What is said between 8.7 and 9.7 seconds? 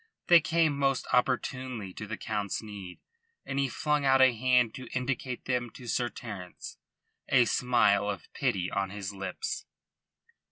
on his lips.